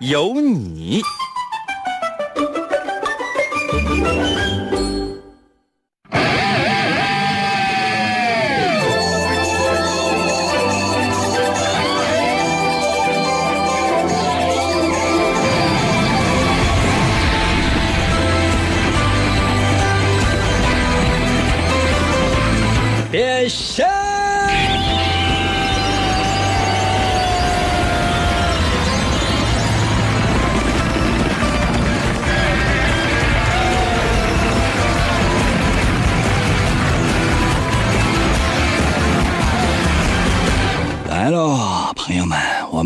[0.00, 1.02] 有你。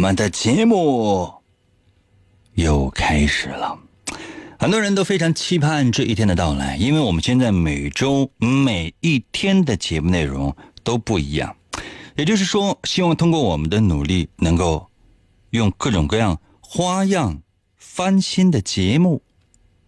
[0.05, 1.33] 我们的节目
[2.57, 3.79] 又开始了。
[4.59, 11.57] 很多人都非常期盼这一天的到来，因为我们现在每周每一天的节目内容都不一样，
[12.17, 14.91] 也就是说，希望通过我们的努力，能够
[15.53, 17.41] 用各种各样花样
[17.79, 19.23] 翻新的节目，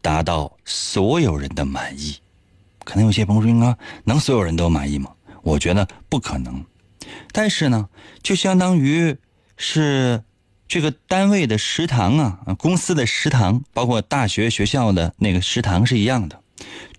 [0.00, 2.16] 达到所有人的满意。
[2.84, 5.12] 可能有些朋友说啊，能所有人都满意吗？
[5.42, 6.64] 我觉得不可能。
[7.32, 7.90] 但是呢，
[8.22, 9.14] 就相当于
[9.56, 10.22] 是
[10.68, 16.40] 这个单位的食堂啊，公司的食堂，包括大学学校的那个食堂是一样的。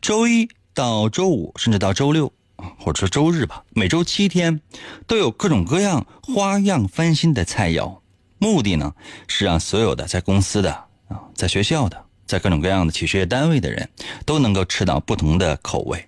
[0.02, 2.32] 周一到周五，甚至到周六，
[2.80, 4.62] 或者说周日吧，每周七天
[5.06, 8.00] 都有各种各样花样翻新的菜肴。
[8.40, 8.94] 目的呢，
[9.28, 10.72] 是让所有的在公司的
[11.08, 13.90] 啊，在学校的，在各种各样的企事业单位的人
[14.26, 16.08] 都能够吃到不同的口味。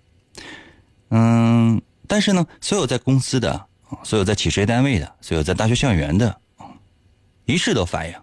[1.09, 3.68] 嗯，但是呢，所有在公司的。
[4.03, 6.35] 所有在企事业单位的，所有在大学校园的，
[7.45, 8.13] 一试都反映，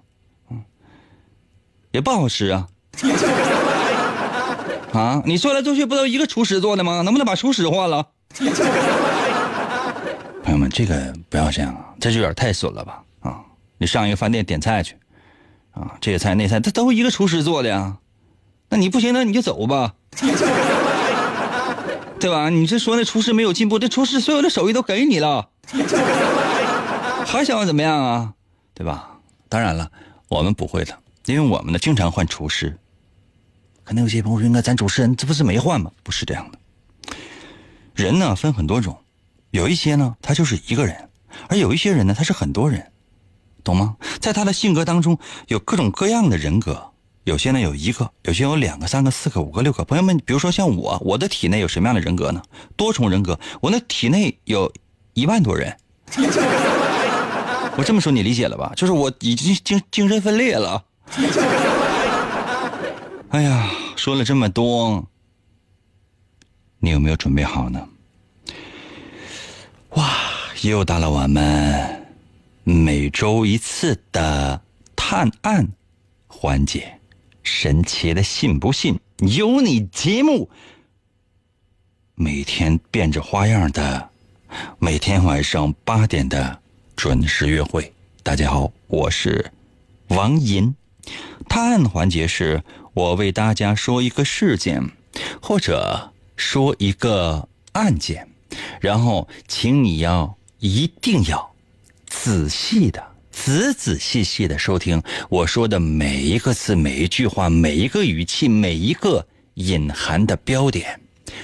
[1.90, 2.68] 也不好吃啊，
[4.92, 7.02] 啊，你做来做去不都一个厨师做的吗？
[7.02, 8.06] 能不能把厨师换了？
[10.44, 13.02] 朋友们，这个不要这样啊，这就有点太损了吧？
[13.20, 13.40] 啊，
[13.78, 14.94] 你上一个饭店点菜去，
[15.72, 17.96] 啊，这个菜那菜，它都一个厨师做的呀，
[18.68, 19.94] 那你不行，那你就走吧。
[22.18, 22.48] 对吧？
[22.48, 25.50] 你是说那厨师没有进步，这厨师所有的手艺都给你了，
[27.26, 28.34] 还想要怎么样啊？
[28.74, 29.10] 对吧？
[29.48, 29.90] 当然了，
[30.28, 30.96] 我们不会的，
[31.26, 32.78] 因为我们呢经常换厨师。
[33.84, 36.58] 可能有些朋友说：“那咱主持人这不是没换吗？”不是这样的。
[37.94, 38.96] 人呢分很多种，
[39.50, 41.08] 有一些呢他就是一个人，
[41.48, 42.92] 而有一些人呢他是很多人，
[43.62, 43.96] 懂吗？
[44.20, 46.92] 在他的性格当中有各种各样的人格。
[47.24, 49.84] 有些呢有一个，有些有两个、三个、四个、五个、六个。
[49.84, 52.42] 朋友们，比如说像我，我的体内有什么样的人格呢？
[52.76, 54.72] 多重人格，我那体内有
[55.16, 55.74] 一万多人。
[57.78, 58.72] 我这么说你理解了吧？
[58.76, 60.84] 就是我已经精精神分裂了。
[63.30, 65.02] 哎呀，说了这么多，
[66.78, 67.88] 你有没有准备好呢？
[69.90, 70.10] 哇，
[70.60, 72.06] 又到了我们
[72.62, 74.60] 每周一次的
[74.94, 75.66] 探案
[76.26, 76.92] 环节。
[77.42, 80.50] 神奇的信不信由你节目，
[82.16, 84.10] 每天变着花样的，
[84.78, 86.60] 每天晚上八点的
[86.94, 87.92] 准时约会。
[88.22, 89.52] 大家好，我是
[90.08, 90.74] 王银。
[91.48, 92.62] 探案环节是
[92.94, 94.90] 我为大家说一个事件，
[95.40, 98.28] 或者说一个案件，
[98.80, 101.54] 然后请你要一定要
[102.06, 103.02] 仔细的。
[103.30, 110.98] 仔仔细细的收听我说的每一个字、每一句话、每一个语气、每一个隐含的标点，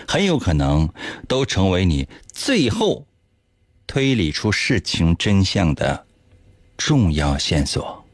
[0.08, 0.88] 很有可能
[1.28, 2.08] 都成为你
[2.44, 3.06] 最后
[3.86, 6.04] 推理出事情真相的
[6.76, 8.04] 重要线索。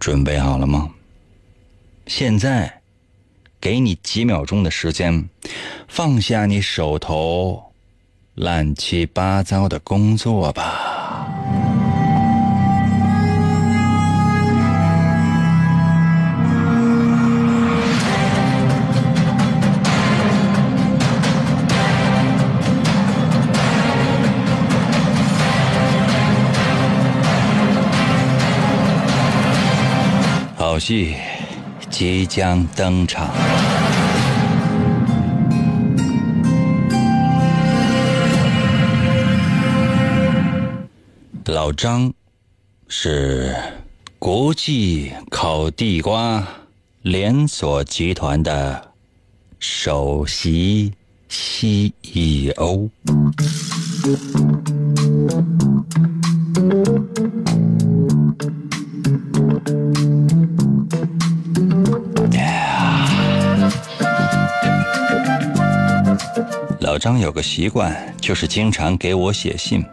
[0.00, 0.92] 准备好了吗？
[2.08, 2.82] 现在
[3.60, 5.28] 给你几秒钟的时间，
[5.86, 7.72] 放下你手头
[8.34, 11.83] 乱七八糟的工作吧。
[30.84, 31.16] 好戏
[31.88, 33.34] 即将登场。
[41.46, 42.12] 老张
[42.86, 43.56] 是
[44.18, 46.46] 国际烤地瓜
[47.00, 48.92] 连锁集团的
[49.58, 50.92] 首席
[51.30, 52.90] CEO。
[66.94, 69.84] 老张有个习惯，就是经常给我写信，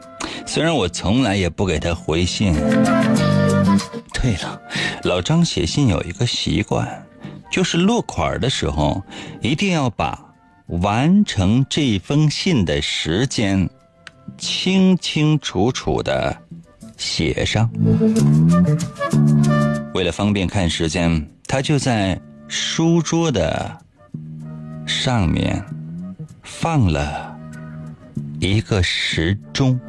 [0.45, 2.53] 虽然我从来也不给他回信。
[4.13, 4.61] 对了，
[5.05, 7.03] 老张写信有一个习惯，
[7.51, 9.01] 就是落款的时候
[9.41, 10.15] 一定要把
[10.67, 13.67] 完成这封信的时间
[14.37, 16.37] 清清楚楚的
[16.97, 17.67] 写上。
[19.95, 23.75] 为了方便看时间，他就在书桌的
[24.85, 25.65] 上面
[26.53, 27.35] 放了
[28.39, 29.79] 一个时钟。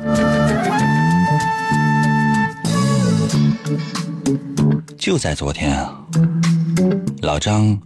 [4.96, 6.02] 就在昨天啊，
[7.20, 7.78] 老张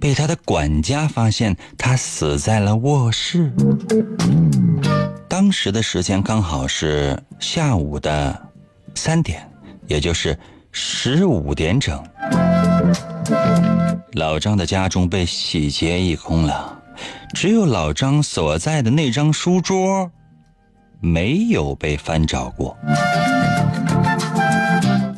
[0.00, 3.52] 被他的管家发现他死在了卧室。
[5.28, 8.40] 当时的时间刚好是下午的
[8.94, 9.46] 三点，
[9.86, 10.38] 也就是
[10.72, 12.02] 十五点整。
[14.12, 16.80] 老张的家中被洗劫一空了，
[17.34, 20.10] 只有老张所在的那张书桌
[21.00, 22.76] 没有被翻找过。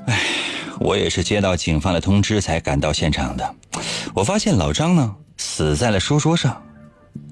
[0.06, 0.20] 哎
[0.80, 3.54] 我也是接到警方的通知才赶到现场的。
[4.14, 6.62] 我发现老张呢死在了书桌上，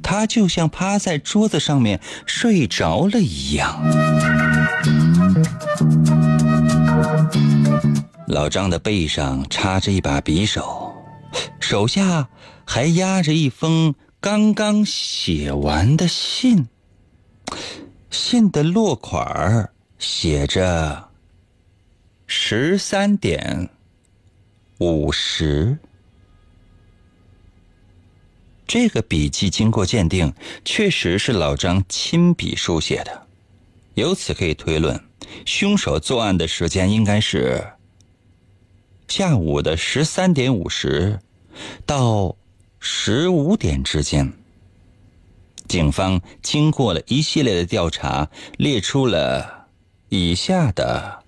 [0.03, 3.81] 他就像趴在桌子上面睡着了一样。
[8.27, 10.93] 老张的背上插着一把匕首，
[11.61, 12.27] 手下
[12.67, 13.95] 还压着一封
[14.25, 16.67] 刚刚写完的信。
[18.11, 21.11] 信的落款写着。
[22.27, 23.69] 十三点
[24.79, 25.77] 五十，
[28.67, 30.33] 这个笔记经过鉴定，
[30.65, 33.27] 确实是老张亲笔书写的。
[33.93, 34.99] 由此可以推论，
[35.45, 37.63] 凶手作案的时间应该是
[39.07, 41.21] 下午的十三点五十
[41.85, 42.35] 到
[42.87, 44.31] 十五点之间。
[45.67, 48.29] 警方经过了一系列的调查，
[48.59, 49.69] 列出了
[50.11, 51.25] 以下的。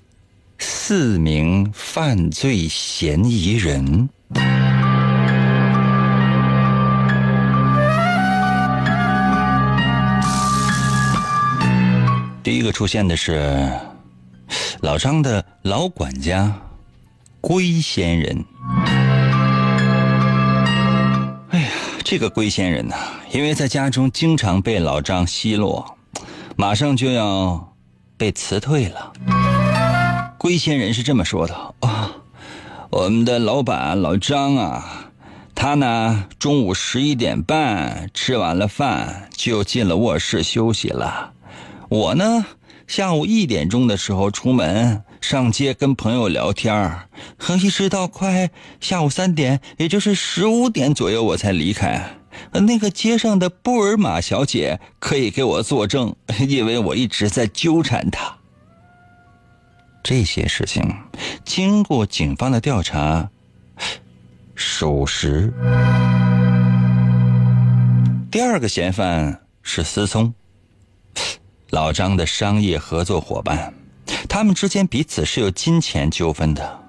[0.58, 4.10] 四名犯罪嫌疑人。
[12.42, 13.70] 第一个出现的是
[14.80, 16.54] 老张的老管家
[17.40, 18.44] 龟仙人。
[22.16, 22.96] 这个龟仙人呢，
[23.30, 25.98] 因为在家中经常被老张奚落，
[26.56, 27.74] 马上就要
[28.16, 29.12] 被辞退了。
[30.38, 32.10] 龟仙人是这么说的啊，
[32.88, 35.10] 我们的老板老张啊，
[35.54, 41.34] 他呢中午十一点半吃完了饭就进了卧室休息了，
[41.90, 42.46] 我呢
[42.86, 47.00] 下午一点钟的时候出门上街跟朋友聊天
[47.60, 48.48] 一直到快
[48.80, 52.16] 下午三点，也就是十五点左右我才离开。
[52.52, 56.14] 那个街上的布尔玛小姐可以给我作证，
[56.46, 58.36] 因为我一直在纠缠她。
[60.00, 60.94] 这些事情
[61.44, 63.28] 经过警方的调查，
[64.54, 65.52] 属实。
[68.30, 70.32] 第二个嫌犯是思聪，
[71.70, 73.74] 老张的商业合作伙伴，
[74.28, 76.80] 他们之间彼此是有金钱纠纷的。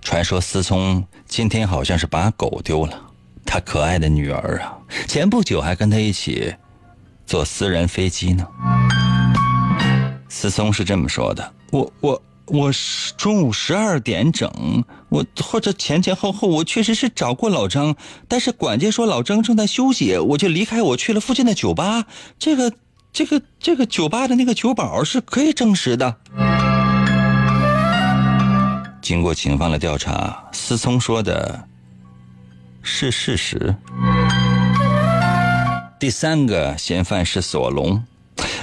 [0.00, 3.00] 传说思聪今天好像是把狗丢了，
[3.44, 6.54] 他可爱的女儿啊，前不久还跟他一起
[7.26, 8.46] 坐私人飞机呢。
[10.28, 14.48] 思聪是这么说的：“我我。”我是中午十二点整，
[15.08, 17.96] 我或者前前后后，我确实是找过老张，
[18.28, 22.06] 但是管家说老张正在休息，我就离开，我去了附近的酒吧。
[22.38, 22.72] 这个、
[23.16, 26.16] 这个、这个酒吧的那个酒保是可以证实的。
[29.00, 31.66] 经过警方的调查，思聪说的
[32.82, 33.74] 是事实。
[35.98, 38.04] 第三个嫌犯是索隆，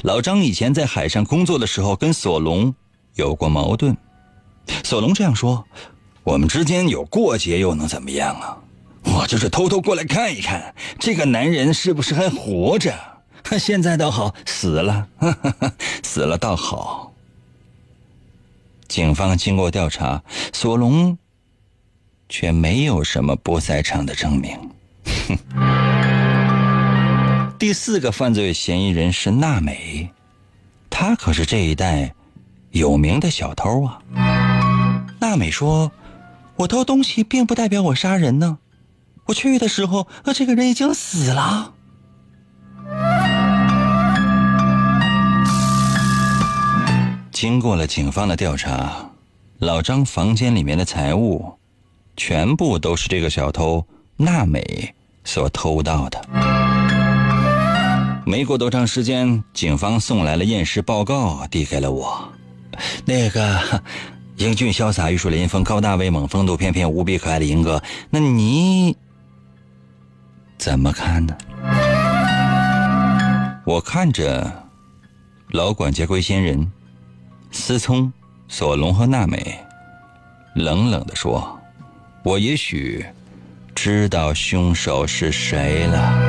[0.04, 2.76] 老张以前在海上工作的时候，跟索隆。
[3.16, 3.98] 有过矛盾，
[4.84, 5.66] 索隆这样说
[6.24, 8.58] ：“我们之间有过节又能怎么样啊？
[9.04, 12.94] 我就是偷偷过来看一看，这个男人是不是还活着？
[13.58, 15.08] 现在倒好，死了，
[16.04, 17.14] 死了倒好。”
[18.88, 21.18] 警方经过调查，索隆
[22.30, 24.58] 却没有什么不在场的证明。
[27.60, 30.10] 第四个犯罪嫌疑人是娜美，
[30.90, 32.14] 她可是这一代。
[32.72, 34.02] 有名的小偷啊，
[35.20, 35.92] 娜美说
[36.58, 38.58] ：“我偷东西并不代表我杀人呢，
[39.26, 41.76] 我去的时候，呃，这个人已经死了。”
[47.44, 49.10] 经过了警方的调查，
[49.58, 51.60] 老张房间里面的财物，
[52.16, 53.86] 全部都是这个小偷
[54.16, 54.96] 娜美
[55.26, 56.26] 所偷到的。
[58.26, 62.32] 没过多长时间，警方送来了验尸报告，递给了我。
[63.04, 63.84] 那个
[64.38, 68.96] 英俊潇洒、玉树临风、高大威猛、风度翩翩、无比可爱的英哥，那你
[70.58, 71.36] 怎么看呢？
[73.66, 74.50] 我看着
[75.50, 76.72] 老管家龟仙人。
[77.54, 78.12] 思聪、
[78.48, 79.58] 索隆和娜美
[80.56, 81.58] 冷冷的说
[82.26, 83.06] ：“我也许
[83.76, 86.20] 知道凶手是谁了。”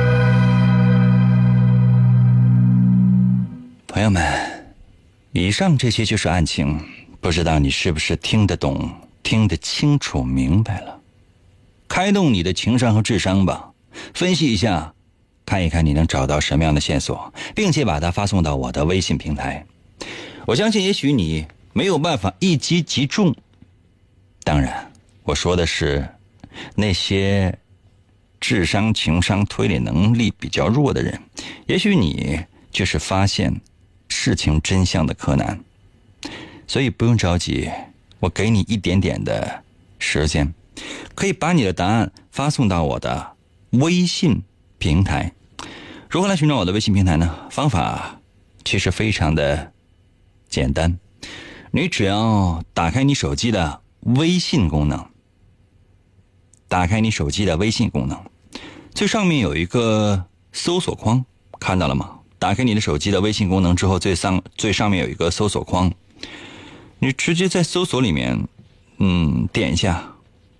[3.87, 4.23] 朋友们，
[5.31, 6.79] 以上这些就是案情，
[7.19, 8.87] 不知道你是不是听得懂、
[9.23, 10.95] 听得清楚、明白了？
[11.87, 13.71] 开动你的情商和智商吧，
[14.13, 14.93] 分析一下，
[15.43, 19.65] 看一看你能找到什么样的线索，并且把它发送到我的微信平台。
[20.47, 23.35] 我相信，也许你没有办法一击即中。
[24.43, 24.91] 当然，
[25.23, 26.07] 我说的是
[26.75, 27.57] 那些
[28.39, 31.19] 智商、情商、推理能力比较弱的人。
[31.65, 32.39] 也许你
[32.71, 33.59] 就是发现
[34.07, 35.59] 事情真相的柯南。
[36.67, 37.67] 所以不用着急，
[38.19, 39.63] 我给你一点点的
[39.97, 40.53] 时间，
[41.15, 43.35] 可以把你的答案发送到我的
[43.71, 44.43] 微信
[44.77, 45.31] 平台。
[46.07, 47.35] 如何来寻找我的微信平台呢？
[47.49, 48.21] 方法
[48.63, 49.71] 其实非常的。
[50.55, 50.97] 简单，
[51.71, 55.05] 你只要打开你手机的微信功能，
[56.69, 58.17] 打开你手机的微信功能，
[58.93, 61.25] 最上面有一个搜索框，
[61.59, 62.19] 看到了吗？
[62.39, 65.91] 打开你的手机的微信功能之后，最上最上面有一个搜索框，
[66.99, 68.47] 你直接在搜索里面，
[68.99, 70.13] 嗯，点一下，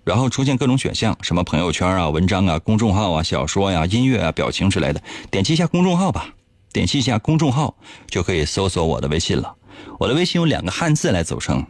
[0.04, 6.34] 然后出现各种选项，什么朋友圈啊、文章啊、公众号啊、小说呀、音乐啊、表情之类的，点击一下公众号吧，
[6.70, 7.74] 点击一下公众号
[8.10, 9.54] 就可以搜索我的微信了。
[9.98, 11.66] 我的微信有两个汉字来组成，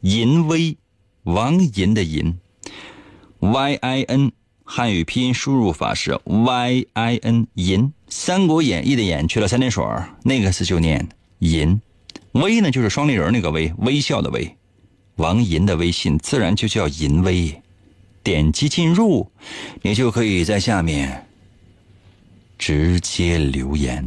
[0.00, 0.76] 淫威，
[1.24, 2.38] 王银的银
[3.38, 4.32] ，Y I N，
[4.64, 9.84] 汉语拼音输入法是 Y I N，银，《三国演义》的演去了三点水
[10.24, 11.08] 那个字就念
[11.38, 11.80] 淫，
[12.32, 14.56] 威呢就是双立人那个威，微笑的威，
[15.16, 17.62] 王银的微信自然就叫淫威，
[18.22, 19.30] 点击进入，
[19.82, 21.26] 你就可以在下面
[22.58, 24.04] 直接留言。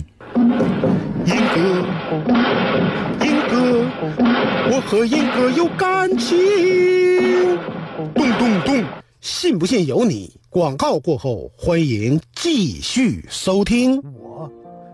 [4.76, 6.38] 我和英哥有感情。
[8.14, 8.84] 咚咚咚，
[9.22, 10.30] 信不信由你。
[10.50, 13.96] 广告过后，欢迎继续收听。
[14.22, 14.52] 我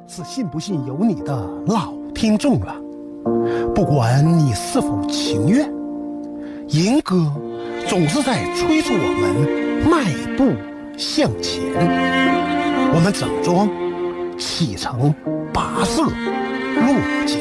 [0.08, 1.34] 是信不信由你的
[1.66, 2.76] 老听众了，
[3.74, 5.68] 不管你是否情愿，
[6.68, 7.34] 英哥
[7.88, 10.54] 总是在催促我们迈步
[10.96, 11.60] 向前。
[12.94, 13.68] 我们整装
[14.38, 15.12] 启程。
[15.52, 16.94] 跋涉落
[17.26, 17.36] 脚，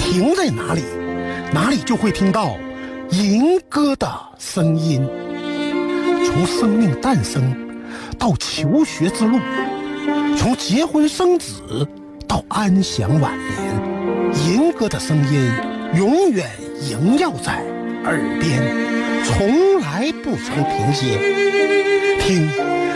[0.00, 0.82] 停在哪里，
[1.52, 2.56] 哪里就会听到
[3.10, 5.06] 银歌的声音。
[6.24, 7.54] 从生命诞生
[8.18, 9.38] 到求学之路，
[10.36, 11.86] 从结婚生子
[12.26, 15.52] 到安享晚年，银歌的声音
[15.94, 16.48] 永远
[16.80, 17.62] 萦绕在
[18.04, 18.62] 耳边，
[19.24, 21.18] 从来不曾停歇。
[22.20, 22.48] 听，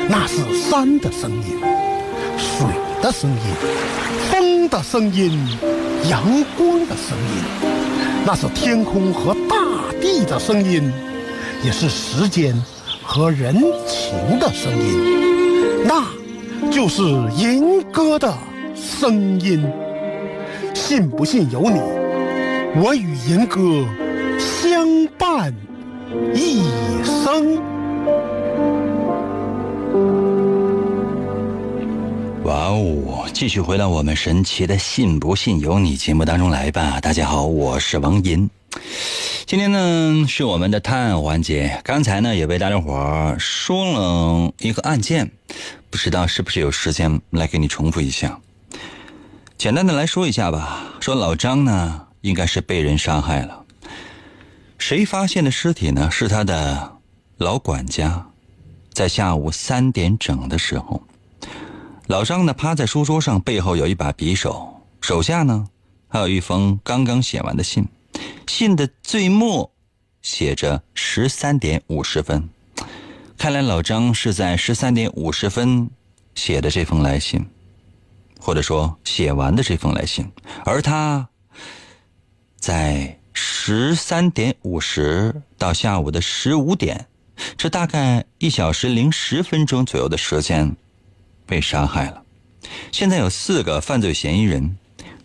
[0.09, 1.61] 那是山的声音，
[2.39, 2.67] 水。
[3.03, 3.39] 的声音，
[4.31, 5.39] 风的声音，
[6.09, 6.23] 阳
[6.57, 9.56] 光的声音，那是天空和大
[10.00, 10.92] 地的声音，
[11.64, 12.61] 也是时间
[13.00, 13.54] 和人
[13.87, 16.04] 情的声音，那
[16.68, 17.02] 就是
[17.37, 18.37] 银歌的
[18.75, 19.64] 声音。
[20.75, 21.78] 信不信由你，
[22.83, 23.61] 我与银歌
[24.40, 25.54] 相伴
[26.35, 26.64] 一
[27.04, 27.75] 生。
[32.47, 33.29] 哇哦！
[33.35, 37.00] 继续回到我们神奇的“信不信由你”节目当中来吧。
[37.00, 38.49] 大家好，我是王银。
[39.47, 41.81] 今天呢是我们的探案环节。
[41.83, 45.29] 刚才呢也为大家伙儿说了一个案件，
[45.91, 48.38] 不知道是不是有时间来给你重复一下。
[49.59, 50.95] 简单的来说一下吧。
[51.00, 53.65] 说老张呢应该是被人杀害了。
[54.79, 56.09] 谁发现的尸体呢？
[56.12, 56.93] 是他的
[57.38, 58.25] 老管家，
[58.93, 61.03] 在下午三点整的时候。
[62.07, 65.67] 老张呢，趴在书桌上，背后有一把匕首，手下呢
[66.09, 67.87] 还有一封刚刚写完的信，
[68.47, 69.71] 信的最末
[70.23, 72.49] 写着十三点五十分，
[73.37, 75.91] 看来老张是在十三点五十分
[76.35, 77.45] 写的这封来信，
[78.39, 80.31] 或者说写完的这封来信，
[80.65, 81.29] 而他
[82.59, 83.19] 在。
[83.39, 87.07] 十三点五十到下午的十五点，
[87.59, 90.75] 这大概一小时零十分钟左右的时间，
[91.47, 92.23] 被杀害了。
[92.91, 94.76] 现在有四个犯罪嫌疑人，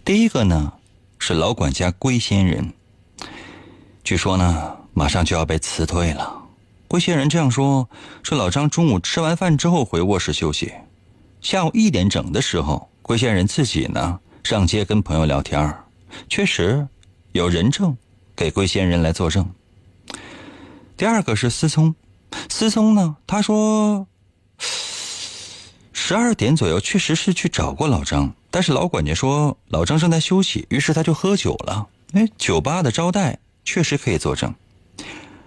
[0.05, 0.73] 第一个呢
[1.17, 2.71] 是老管家龟仙人，
[4.03, 6.39] 据说呢马上就要被辞退了。
[6.87, 7.89] 龟仙人这样说：
[8.21, 10.71] 说老张中午吃完饭之后回卧室休息，
[11.41, 15.73] 下午一点整的时候，龟仙人自己呢上街跟朋友聊天
[16.29, 16.87] 确实
[17.31, 17.97] 有人证
[18.35, 19.49] 给龟仙人来作证。
[20.95, 21.95] 第二个是思聪，
[22.49, 24.07] 思聪呢他说。
[26.11, 31.87] 十二点左右，确实是去找过老张，但是老管家说老张正在休息，于是他就喝酒了。
[32.11, 34.53] 哎，酒吧的招待确实可以作证。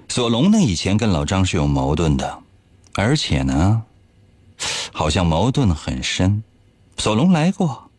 [0.08, 2.38] 索隆呢，以前跟老张是有矛盾的，
[2.94, 3.82] 而且呢，
[4.90, 6.42] 好像矛盾很深。
[6.96, 7.90] 索隆来过，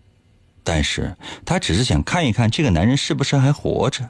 [0.63, 4.09] 但是他只是想看一看这个男人是不是还活着。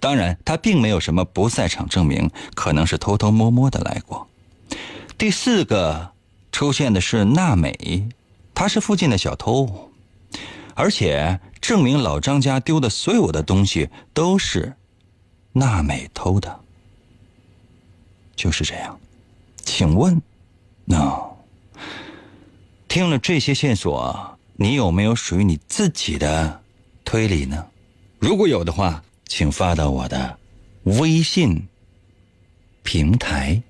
[0.00, 4.26] 当然，他并没有什么不在场证明，可能是偷偷摸摸的来过。
[5.16, 6.10] 第四个。
[6.50, 8.08] 出现的是娜美，
[8.54, 9.90] 她是附近的小偷，
[10.74, 14.74] 而且证明老张家丢的所有的东西都是
[15.52, 16.60] 娜美偷的，
[18.34, 18.98] 就是这样。
[19.64, 20.20] 请问
[20.86, 21.36] ，no，
[22.88, 26.62] 听了这些线索，你有没有属于你自己的
[27.04, 27.66] 推理呢？
[28.18, 30.38] 如果有的话，请发到我的
[30.84, 31.68] 微信
[32.82, 33.62] 平台。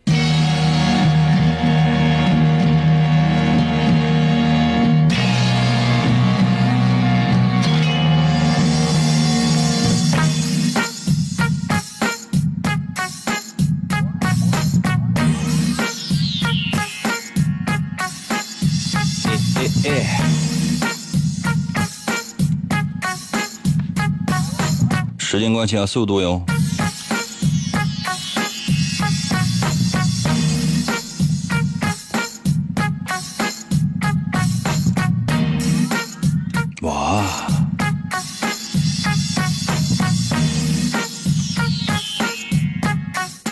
[25.38, 26.42] 时间关系啊，速度哟！
[36.82, 37.24] 哇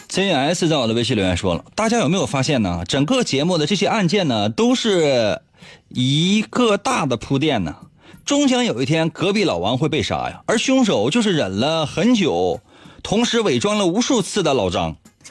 [0.08, 2.82] ！JS 在我的微信留言说了，大家有没有发现呢？
[2.88, 5.40] 整个节目的这些案件呢，都是
[5.90, 7.76] 一个大的铺垫呢。
[8.26, 12.60] 终将有一天，隔壁老王会被杀呀，而凶手就是忍了很久，
[13.00, 14.96] 同时伪装了无数次的老张。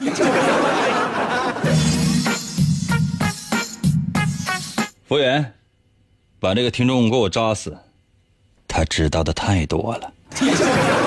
[5.06, 5.52] 服务员，
[6.40, 7.76] 把这个听众给我扎死，
[8.66, 10.10] 他知道的太多了。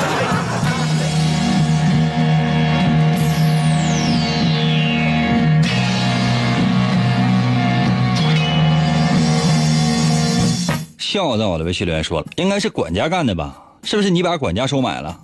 [10.99, 13.57] 笑在我的微信留言说了，应该是管家干的吧？
[13.83, 15.17] 是不是你把管家收买了？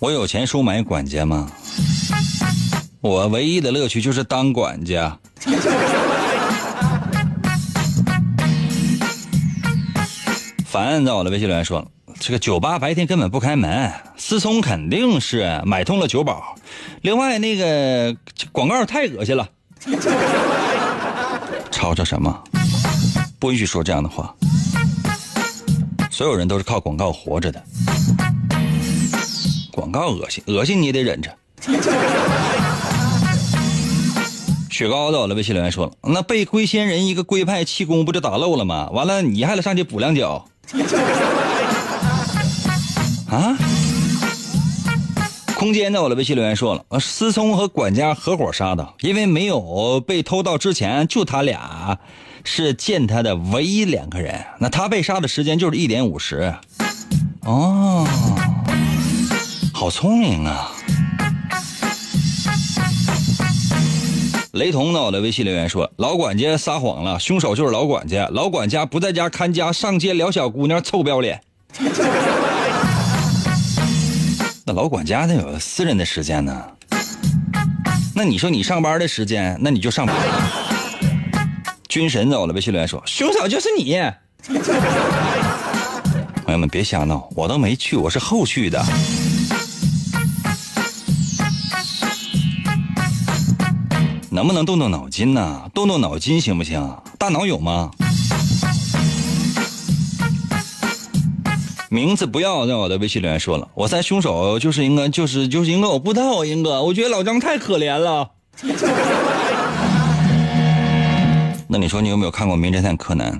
[0.00, 1.46] 我有钱收买管家吗？
[3.02, 5.18] 我唯一的乐趣就是当管家。
[10.64, 11.86] 凡在我的微信留言说了，
[12.18, 16.54] 这个酒吧白天根本不开门，思聪肯定是买通了酒保。
[17.02, 18.16] 另外那个
[18.52, 19.46] 广告太恶心了，
[21.70, 22.42] 吵吵什么？
[23.40, 24.32] 不允许说这样的话。
[26.10, 27.60] 所有人都是靠广告活着的，
[29.72, 31.34] 广告恶心，恶心你也得忍着。
[34.70, 38.88] 雪糕在我的微信留言说了，那被龟仙人一个龟派气功不就打漏了吗？
[38.92, 40.46] 完了你还得上去补两脚。
[43.30, 43.56] 啊？
[45.54, 51.98] 空间在我的微信留言说了，思聪和管家合伙杀的，因为没有被偷盗之前就他俩。
[52.44, 56.54] 是见他的唯一两个人，那他被杀的时间就是一点五十。
[57.42, 58.06] 哦，
[59.72, 60.72] 好聪明啊！
[64.52, 65.00] 雷同呢？
[65.00, 68.28] 我的微信留言说，老管家撒谎了，凶手就是老管家。
[68.32, 71.40] 老管家不在家看家，上街撩小姑娘，臭不要脸。
[74.66, 76.64] 那老管家那有私人的时间呢？
[78.14, 80.14] 那你说你上班的时间，那你就上班。
[81.90, 84.00] 军神走了，微信留言说：“凶手就是你。
[86.46, 88.80] ”朋友们别瞎闹，我都没去，我是后去的。
[94.30, 95.68] 能不能动动脑筋呢？
[95.74, 96.96] 动动脑筋行不行？
[97.18, 97.90] 大脑有吗？
[101.88, 108.30] 名字不要在我的微信留言说了，我猜凶手就是应该就是就是应该我不知道啊，英哥，我觉得老张太可怜了。
[111.72, 113.32] 那你说你有没有看过《名侦探柯南》？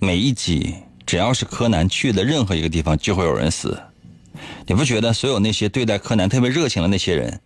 [0.00, 0.74] 每一集
[1.06, 3.80] 只要是柯南去的任何一个地方，就会有人死。
[4.66, 7.40] 你不觉得所有那些对待柯南特别热情的那些人，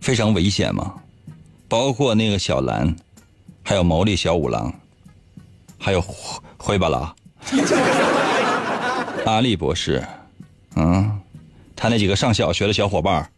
[0.00, 0.94] 非常危险吗？
[1.68, 2.96] 包括那个小兰，
[3.62, 4.72] 还有毛利小五郎，
[5.78, 6.02] 还有
[6.56, 7.14] 灰巴拉，
[9.26, 10.02] 阿笠博士，
[10.76, 11.20] 嗯，
[11.76, 13.30] 他那几个上小学的小伙伴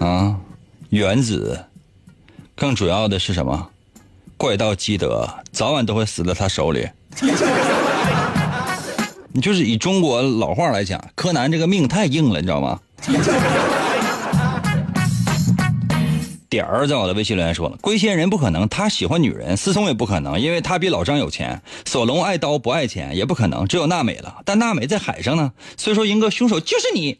[0.00, 0.38] 啊，
[0.90, 1.58] 原子，
[2.62, 3.70] 更主要的是什么？
[4.36, 6.88] 怪盗基德早晚都会死在他手里。
[9.32, 12.78] 你 就是以中国老话来讲，柯南这个命太硬了，你知道吗？
[16.48, 24.36] 点儿在我的微信留言说了，龟仙人不可能，他喜欢女人；思聪也不可能，因为他比老张有钱；索隆爱刀不爱钱，也不可能，只有娜美了。
[24.44, 27.18] 但娜美在海上呢，所以说赢哥凶手就是你。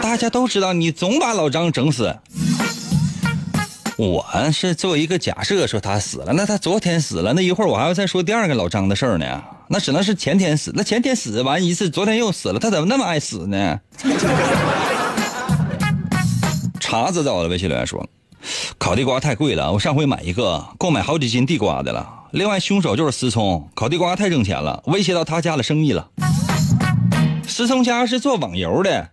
[0.00, 2.16] 大家都知道你总把老张整死。
[4.00, 13.78] 我是做一个假设，说他死了，那他昨天死了，那一会儿我还要再说第二个老张的事儿呢，那只能是前天死，那前天死完一次，昨天又死了，他怎么那么爱死呢？
[16.80, 18.08] 碴子在我的微信留言说，
[18.78, 22.08] 烤地瓜太贵了，我上回买一个，够买好几斤地瓜的了。
[22.30, 26.08] 另外，凶手就是思聪，烤地瓜太挣钱了，威胁到他家的生意了。
[27.46, 29.10] 思聪家是做网游的。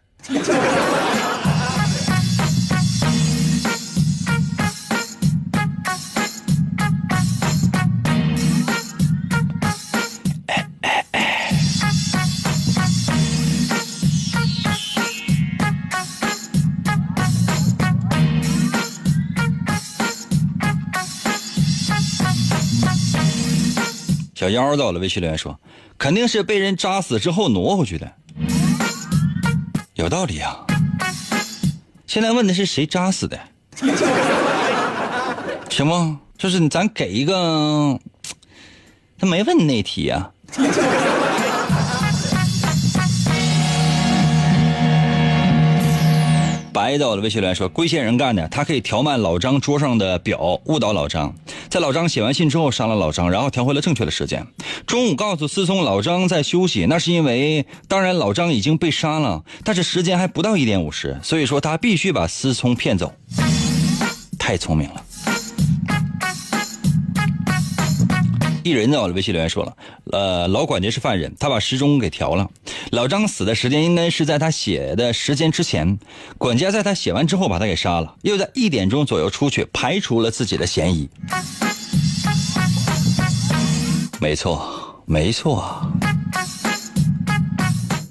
[24.47, 25.60] 小妖到了微信留言说
[25.99, 28.10] ：“肯定是被人扎死之后挪回去的，
[29.95, 30.65] 有道理啊。
[32.05, 33.38] 现在问的是谁扎死的？
[35.69, 36.21] 行吗？
[36.38, 37.99] 就是咱给一个，
[39.19, 40.31] 他没问那题啊。”
[46.88, 51.36] 挨到了微信来说：“龟仙人干的，他可以调慢老张桌上的表，误导老张。
[51.67, 54.47] 在老张写完信之后杀了老张，然后调回了正确的时间。
[54.86, 63.13] 中午告诉思聪老张在休息，那是因为当然老张已经被杀了，但是时间还不到一点五十，所以说他必须把思聪骗走。
[64.39, 65.04] 太聪明了。”
[68.67, 69.77] 一人在我的微信留言说了
[70.12, 72.49] ：“呃，老管家是犯人，他把时钟给调了。
[72.91, 75.97] 老张死的时间应该是在他写的时间之前，
[76.38, 81.10] 管家在他写完之后把他给杀了，又在一点钟左右出去，排除了自己的嫌疑。
[84.19, 85.89] 没错，没错。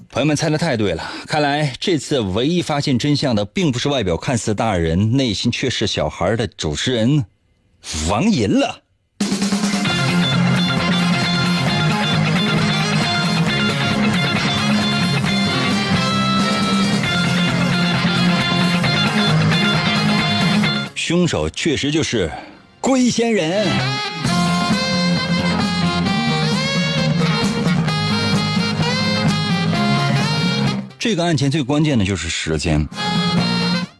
[0.09, 7.25] 朋友们猜的太对了，看来这次唯一发现真相的，并不是外表看似大人，内心却是小孩的主持人
[8.09, 8.81] 王银了。”
[21.07, 22.29] 凶手确实就是
[22.81, 23.65] 龟仙人。
[30.99, 32.85] 这个案件最关键的就是时间，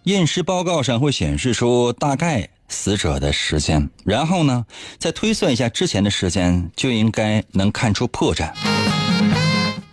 [0.03, 4.65] 验尸报告上会显示出大概死者的时间，然后呢，
[4.99, 8.51] 再推算一下之前的时间，就应该能看出破绽。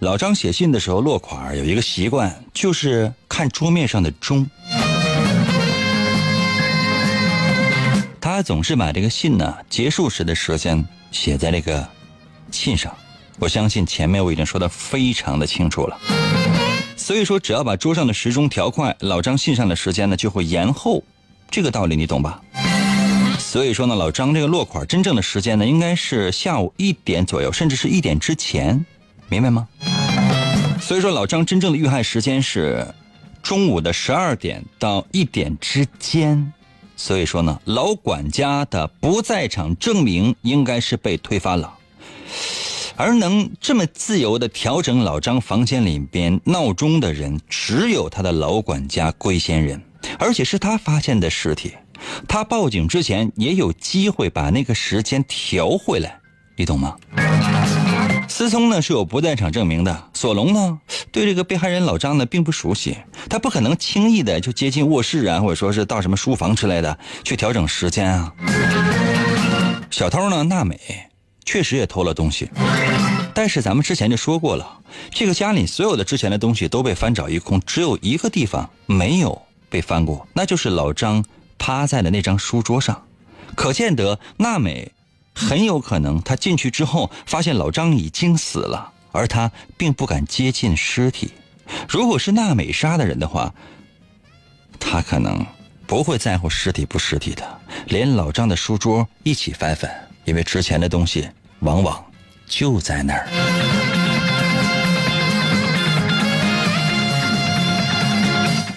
[0.00, 4.50] 老张写信的时候落款有一个习惯，就是看桌面上的钟。
[8.24, 10.82] 他总是把这个信呢结束时的时间
[11.12, 11.86] 写在那个
[12.50, 12.90] 信上，
[13.38, 15.98] 我相信前面我已经说的非常的清楚了。
[16.96, 21.04] 所以说，只要把桌上的时钟调快，老张信上的时间呢就会延后，
[21.50, 22.40] 这个道理你懂吧？
[23.38, 28.86] 所以说呢，老张这个落款真正的时间呢应该是下午一点左右，甚至是一点之前，
[29.28, 29.68] 明白吗？
[30.80, 32.88] 所以说，老张真正的遇害时间是
[33.42, 36.54] 中午的十二点到一点之间。
[36.96, 41.74] 所以说呢，老管家的不在场证明应该是被推翻了，
[42.96, 49.82] 而能这么自由的调整老张房间里边闹钟的人，只有他的老管家龟仙人，
[50.18, 51.72] 而且是他发现的尸体，
[52.28, 56.20] 他报警之前也有机会把那个时间调回来，
[56.56, 56.96] 你懂吗？
[58.34, 60.80] 思聪呢是有不在场证明的，索隆呢
[61.12, 62.96] 对这个被害人老张呢并不熟悉，
[63.30, 68.32] 他不可能轻易的就接近卧室啊，或者说是到什么书房之类的去调整时间啊。
[69.88, 70.76] 小偷呢娜美
[71.44, 72.50] 确实也偷了东西，
[73.32, 74.80] 但是咱们之前就说过了，
[75.12, 81.24] 这个家里所有的之前的东西都被翻找一空，只有一个地方没有被翻过，那就是老张
[81.56, 83.00] 趴在的那张书桌上，
[83.54, 84.90] 可见得娜美。
[85.34, 91.32] 很有可能他进去之后发现老张已经死了，而他并不敢接近尸体。
[91.88, 93.52] 如果是娜美莎的人的话，
[94.78, 95.44] 他可能
[95.86, 99.90] 不会在乎尸体不尸体的，连老张的书桌一起翻翻，
[100.24, 101.28] 因为值钱的东西
[101.60, 102.04] 往往
[102.46, 103.26] 就在那儿。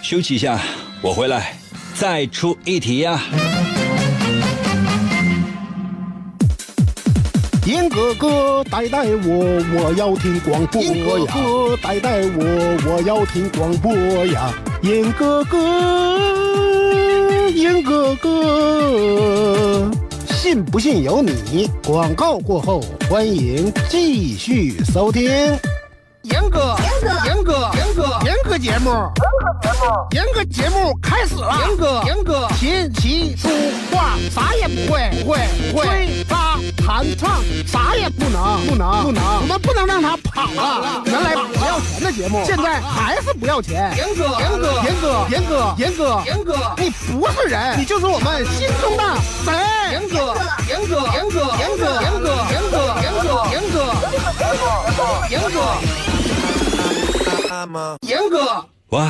[0.01, 0.59] 休息一下，
[1.01, 1.53] 我回来
[1.93, 3.21] 再出一题呀。
[7.67, 10.87] 严哥哥带带我，我要听广播呀！
[10.87, 13.93] 严哥哥带带我，我要听广播
[14.27, 14.53] 呀！
[14.83, 16.17] 严哥哥，
[17.49, 19.91] 严哥哥，
[20.29, 21.69] 信不信由你。
[21.85, 25.29] 广告过后，欢迎继续收听。
[26.23, 28.91] 严哥，严哥，严哥，严哥，严哥节目，
[30.11, 31.53] 严哥节目开始了。
[31.67, 33.49] 严哥，严哥，琴棋书
[33.91, 35.39] 画啥也不会，不会，
[35.73, 36.07] 不会。
[36.87, 39.21] 弹唱啥也不能，不能，不能。
[39.41, 41.03] 我们不能让他跑了。
[41.05, 43.93] 原来不要钱的节目，现在还是不要钱。
[43.97, 49.03] 严哥，严哥，严哥，严哥，严哥，严哥，你不是人，你就是我们心中的
[49.43, 49.53] 神。
[49.91, 50.33] 严哥，
[50.69, 53.83] 严哥，严哥，严哥，严哥，严哥，严哥，
[55.27, 55.59] 严哥，严哥。
[58.07, 59.05] 严哥，哇！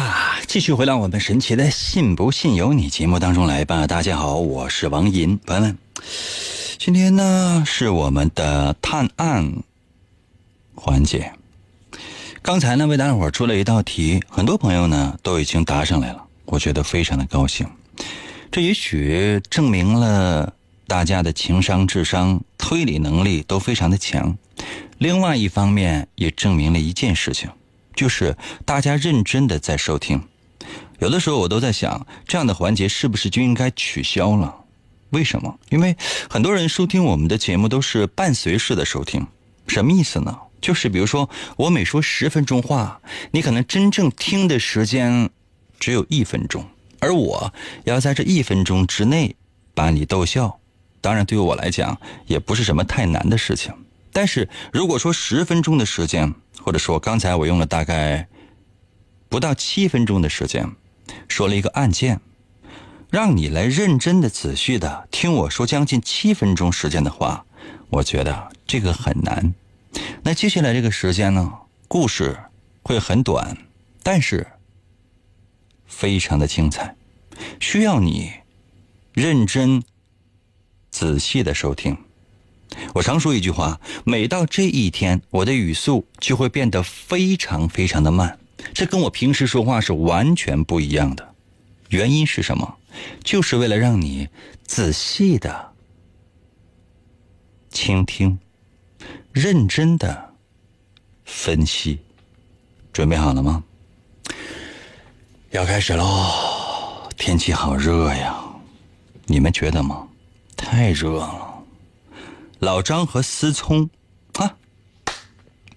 [0.48, 3.86] 继续回到我们神奇的“信不信由你”节目当中来吧。
[3.86, 5.78] 大家好，我是王银，朋友们，
[6.80, 9.52] 今天呢是我们的探案
[10.76, 11.34] 环节。
[12.44, 17.68] 刚才呢为大家伙出了一道题，很多朋友呢都已经答上来了，我觉得非常的高兴。
[18.52, 20.54] 这也许证明了
[20.86, 24.38] 大家的情商、智商、推理能力都非常的强。
[25.00, 27.50] 另外一方面，也证明了一件事情。
[27.96, 30.22] 就是大家认真的在收听，
[31.00, 34.56] 有的时候我都在想，这样的环节是不是就应该取消了？
[35.12, 35.58] 为什么？
[35.70, 35.96] 因为
[36.30, 39.26] 很多人收听我们的节目都是伴随式的收听，
[39.68, 40.38] 什么意思呢？
[40.60, 43.00] 就是比如说我每说十分钟话，
[43.32, 45.30] 你可能真正听的时间
[45.80, 46.66] 只有一分钟，
[47.00, 49.36] 而我要在这一分钟之内
[49.74, 50.60] 把你逗笑，
[51.00, 53.72] 当然对于我来讲也不是什么太难的事情。
[54.12, 58.28] 但是如果说十分钟的时间，或者说，刚才我用了大概
[59.30, 60.68] 不到七分钟的时间，
[61.28, 62.20] 说了一个案件，
[63.10, 67.46] 让你来认真的、仔细的听我说将近七分钟时间的话，
[67.90, 69.54] 我觉得这个很难。
[70.24, 71.54] 那接下来这个时间呢，
[71.88, 72.38] 故事
[72.84, 73.58] 会很短，
[74.04, 74.46] 但是
[75.86, 76.96] 非常的精彩，
[77.62, 78.32] 需要你
[79.14, 79.82] 认真、
[80.92, 81.98] 仔细的收听。
[82.94, 88.38] 我常说一句话：每到这一天，我的语速就会变得非常非常的慢，
[88.74, 91.34] 这跟我平时说话是完全不一样的。
[91.90, 92.77] 原因是什么？
[93.24, 94.28] 就是为了让你
[94.66, 95.74] 仔细的
[97.70, 98.40] 倾听，
[99.32, 100.34] 认真的
[101.26, 102.00] 分析。
[102.94, 103.64] 准备好了吗？
[105.52, 107.08] 要开始喽！
[107.16, 108.36] 天气好热呀，
[109.26, 110.08] 你们觉得吗？
[110.56, 111.64] 太热了。
[112.60, 113.88] 老张和思聪，
[114.34, 114.58] 啊，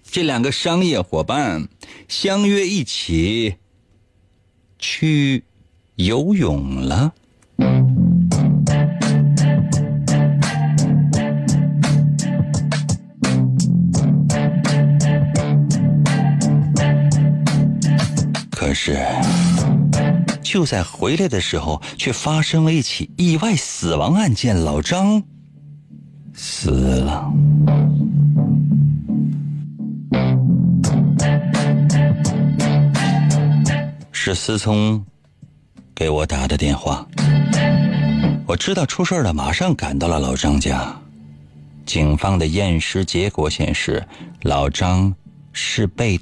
[0.03, 1.69] 这两个商业伙伴
[2.07, 3.57] 相约一起
[4.79, 5.43] 去
[5.95, 7.11] 游泳了。
[18.49, 18.97] 可是，
[20.41, 24.55] 就在回来的时候，却发生了一起意外死亡案件。
[24.55, 25.21] 老张。
[26.33, 27.31] 死了，
[34.11, 35.03] 是思聪
[36.01, 37.05] 给我打的电话。
[38.47, 40.99] 我知道出事了，马上赶到了老张家。
[41.85, 44.03] 警方的验尸结果显示，
[44.41, 45.13] 老张
[45.53, 46.19] 是被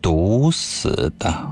[0.00, 1.46] 毒死的。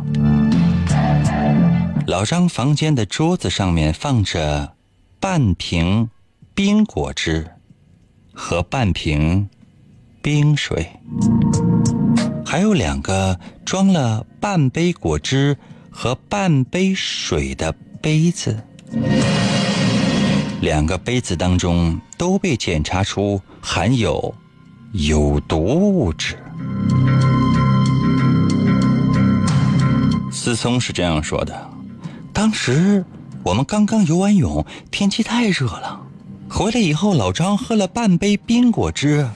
[2.07, 4.73] 老张房间的桌子上面放着
[5.21, 6.09] 半瓶
[6.55, 7.47] 冰果汁。
[8.33, 9.49] 和半瓶
[10.23, 10.87] 冰水，
[12.45, 15.57] 还有两个装了半杯果汁
[15.99, 18.63] 和半杯水的杯子，
[20.61, 24.35] 两个杯子当中都被检查出含有
[24.93, 26.37] 有毒物质。
[30.31, 31.71] 思聪是这样说的
[32.31, 33.03] ：“当时
[33.43, 35.99] 我们刚刚游完泳，天气太热了。”
[36.47, 39.27] 回来以后，老张喝了半杯冰果汁，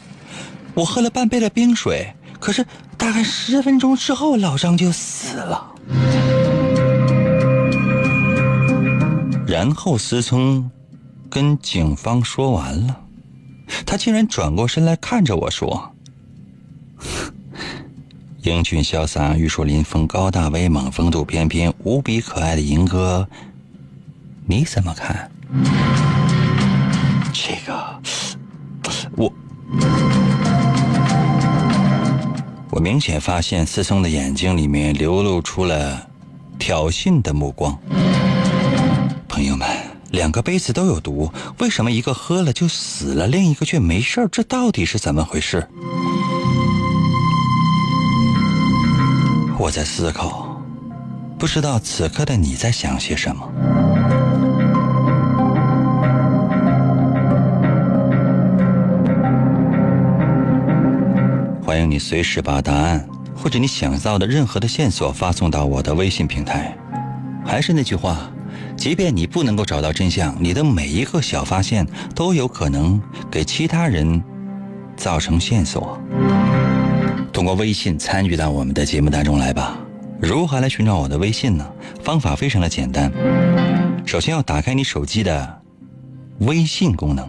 [0.74, 2.12] 我喝了半杯的冰水。
[2.38, 2.66] 可是
[2.98, 5.66] 大概十分钟之后，老张就死了。
[9.50, 10.70] 然后思聪
[11.28, 13.00] 跟警方说完了，
[13.84, 15.92] 他竟然转过身来看着我说
[18.42, 23.28] ：“英俊潇洒、玉树临风、高大威猛、风度翩翩、无比可爱的银哥，
[24.46, 25.28] 你怎么看？
[27.32, 28.00] 这个，
[29.16, 29.32] 我
[32.70, 36.08] 我明显发现思聪的眼睛里面流露出了
[36.56, 37.76] 挑衅的目光。
[39.30, 39.68] 朋友们，
[40.10, 45.64] 两个杯子都有毒，为什么一个喝了就死了，另一个却没事这到底是怎么回事？
[49.56, 50.60] 我在思考，
[51.38, 53.48] 不知道此刻的你在想些什么。
[61.64, 66.76] 欢迎你随时把答案或者你想到的任何的线索发送到我的微信平台。
[67.46, 68.28] 还是那句话，
[68.80, 72.98] 即便你不能够找到真相，你的每一个小发现都有可能
[73.30, 74.24] 给其他人
[74.96, 76.00] 造成线索。
[77.30, 79.78] 通过微信参与到我们的节目当中来吧。
[80.18, 81.70] 如何来寻找我的微信呢？
[82.02, 83.12] 方法非常的简单。
[84.06, 85.60] 首先要打开你手机的
[86.38, 87.28] 微信功能。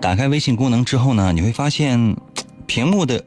[0.00, 2.16] 打开微信功能之后呢，你会发现
[2.66, 3.20] 屏幕的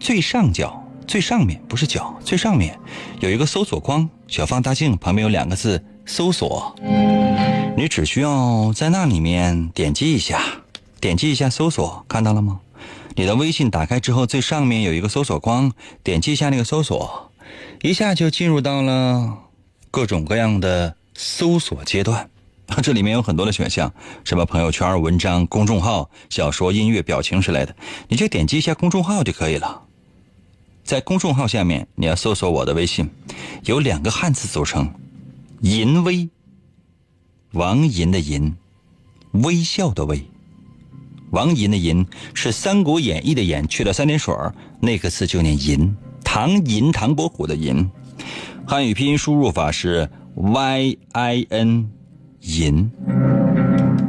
[0.00, 2.76] 最上角、最上面不是角，最上面
[3.20, 6.74] 有一个搜索框，小放大镜旁边有两个字“搜索”。
[7.76, 10.42] 你只需要在那里面点击一下，
[11.00, 12.60] 点击一下搜索，看到了吗？
[13.16, 17.30] 你的微信打开之后，最上面有一个搜索框，点击一下那个搜索，
[17.82, 19.36] 一下就进入到了
[19.90, 22.28] 各种各样的搜索阶段。
[22.82, 23.92] 这里面有很多的选项，
[24.24, 27.76] 什么朋友圈、文章、公众号、小说、音乐、表情之类的，
[28.08, 29.82] 你就点击一下公众号就可以了。
[30.84, 33.10] 在公众号下面，你要搜索我的微信，
[33.64, 34.90] 有两个汉字组成：
[35.62, 36.28] 淫威，
[37.52, 38.52] 王淫的淫，
[39.30, 40.20] 微笑的微。
[41.30, 44.34] 王银的银是《三国演义》的演，去了三点水
[44.80, 45.96] 那个字就念淫。
[46.24, 47.88] 唐寅，唐伯虎的寅。
[48.66, 51.88] 汉语拼音输入法是 y i n
[52.40, 52.90] 淫。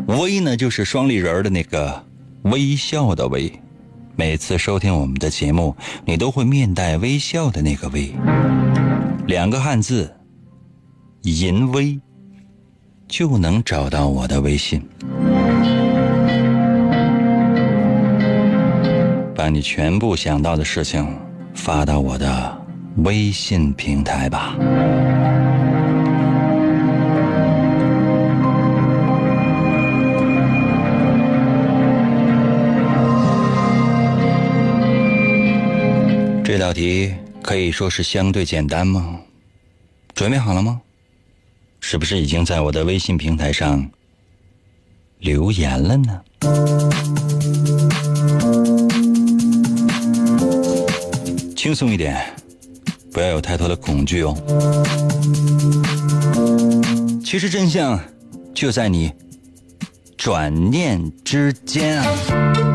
[0.07, 2.03] 微呢就是双立人的那个
[2.45, 3.61] 微笑的微。
[4.15, 8.11] 每次收听我们的节目，你都会面带微笑的那个微。
[9.27, 10.15] 两个汉字，
[11.23, 11.97] 淫威，
[13.07, 14.81] 就能找到我的微信。
[19.33, 21.07] 把你全部想到的事情
[21.55, 22.61] 发到我的
[22.97, 24.57] 微信平台吧。
[36.43, 39.21] 这道题可以说是相对简单吗？
[40.13, 40.81] 准备好了吗？
[41.85, 43.85] 是不是已经在我的微信平台上
[45.19, 46.21] 留言了呢？
[51.57, 52.33] 轻松一点，
[53.11, 54.33] 不要有太多的恐惧哦。
[57.23, 57.99] 其实真相
[58.55, 59.11] 就在你
[60.17, 62.72] 转念之间啊。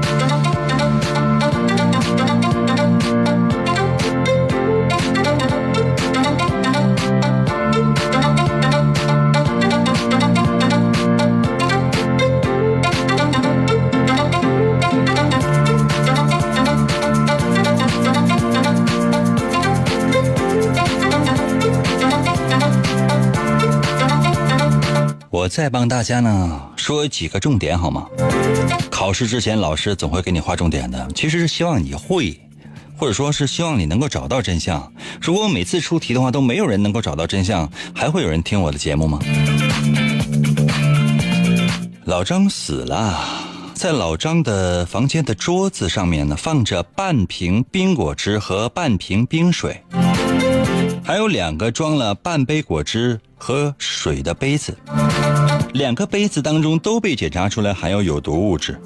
[25.59, 28.07] 再帮大家呢说几个重点好吗？
[28.89, 32.41] 考试之前老师总会给你划重点的，其实是希望你会，
[32.97, 34.93] 或者说是希望你能够找到真相。
[35.21, 39.19] 如果每次出题的话都没有人能够找到真相，还会有人听我的节目吗？
[42.05, 43.19] 老张死了，
[43.75, 49.83] 在老张的房间的桌子上面呢放着半瓶冰果汁和半瓶冰水，
[51.09, 54.77] 还有两个装了半杯果汁和水的杯子。
[55.73, 58.79] 两个杯子当中都被检查出来含有有毒物质。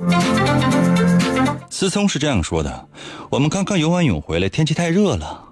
[1.69, 2.87] 思聪是这样说的：
[3.29, 5.43] 我们刚刚游完泳回来，天气太热了。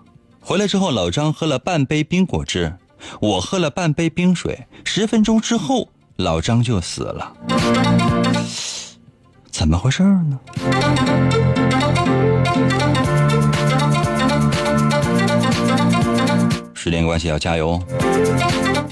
[0.40, 2.72] 回来之后，老张喝了半杯冰果汁，
[3.20, 4.64] 我喝了半杯冰水。
[4.84, 7.32] 十分钟之后，老张就死了。
[9.50, 10.38] 怎么回事呢？
[16.82, 17.82] 时间关系要加油哦。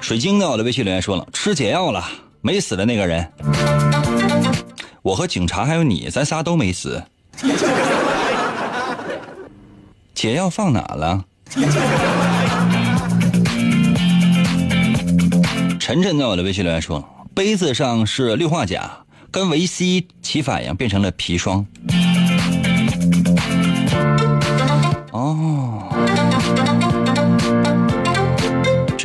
[0.02, 2.04] 水晶在我的微信留言说了：吃解药了。
[2.42, 3.32] 没死的那个人，
[5.00, 7.02] 我和警察还有你，咱仨都没死。
[10.14, 11.24] 解药放哪了？
[15.80, 18.98] 晨晨在我的微信留言说了，杯子上是氯化钾，
[19.30, 21.66] 跟维 C 起反应变成了砒霜。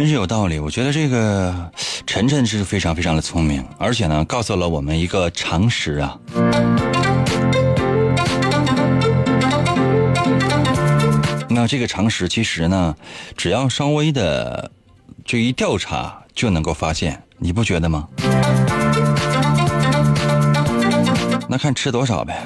[0.04, 0.60] 真是有道理。
[0.60, 1.72] 我觉得这个
[2.06, 6.20] 晨晨是非常非常的聪明，而且呢，告诉了我们一个常识啊。
[11.48, 12.94] 那这个常识其实呢，
[13.38, 14.70] 只要稍微的
[15.24, 18.06] 这一调查就能够发现，你不觉得吗？
[21.48, 22.44] 那看吃多少呗。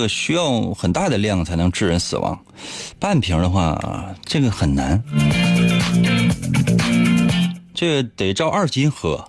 [0.00, 2.38] 个需要很大的量才能致人死亡，
[2.98, 3.78] 半瓶的话，
[4.24, 5.00] 这个很难，
[7.74, 9.24] 这个得照二斤喝。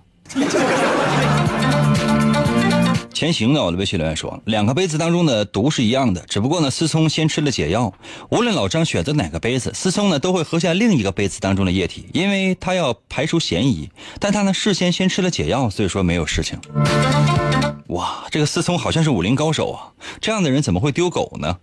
[3.13, 7.93] 前行呢我的微信留言说，两个杯子当中的毒是一样的，只不过呢，思聪先吃了解药。
[8.29, 13.91] 无论老张选择哪个杯子，思聪呢都会喝下另一个杯子当中的液体，因为他要排除嫌疑。
[14.19, 16.57] 但他呢事先先吃了解药，所以说没有事情。
[17.91, 19.91] 哇，这个思聪好像是武林高手啊！
[20.21, 21.57] 这样的人怎么会丢狗呢？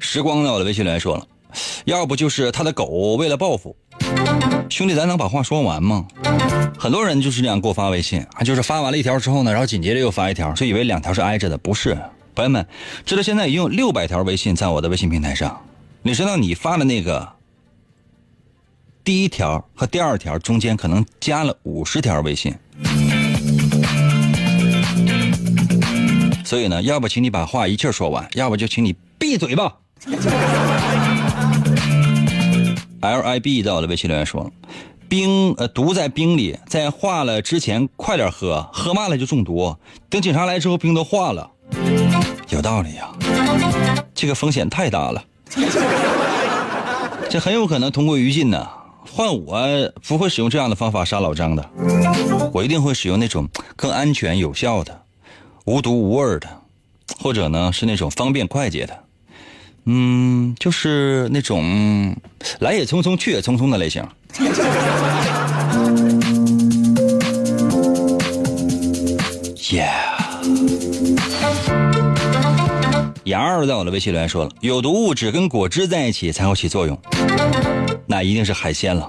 [0.00, 1.26] 时光呢，我的微信留言说了，
[1.84, 3.76] 要不就是他的狗为了报复。
[4.70, 6.06] 兄弟，咱能把话说完吗？
[6.78, 11.98] 很多人就是这样给我发微信，啊，就是发完了一条之后呢，然后紧接着又发一条，就以为两条是挨着的，不是。
[12.34, 12.66] 朋友们，
[13.04, 15.60] 知道现在已经有六百条微信在我的微信平台上，
[16.00, 17.28] 你知道你发的那个
[19.06, 22.52] 第一条和第二条中间可能加了五十条微信，
[26.44, 29.76] 所以呢，要不请你把话一气说完，要不就请你闭嘴吧。
[32.98, 34.50] L I B 在我的微信留言说。
[35.08, 39.76] 冰呃毒在冰里，在化了之前快点喝，喝慢了就中毒。
[40.10, 41.48] 等警察来之后，冰都化了，
[42.48, 43.08] 有道理呀。
[44.12, 45.24] 这个风险太大了，
[47.30, 48.68] 这很有可能同归于尽呢。
[49.10, 51.70] 换我不会使用这样的方法杀老张的，
[52.52, 55.02] 我一定会使用那种 更安全有效的、
[55.64, 56.48] 无毒无味的，
[57.20, 58.98] 或者呢是那种方便快捷的，
[59.84, 62.14] 嗯，就是那种
[62.60, 64.06] 来也匆匆去也匆匆的类型。
[69.68, 69.90] Yeah，
[73.24, 76.96] 杨二在我的微信留言说了，有毒物质跟果汁在一起才会起作用，
[78.06, 79.08] 那一定是海鲜了。